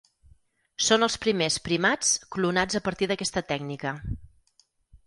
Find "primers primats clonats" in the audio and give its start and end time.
1.25-2.81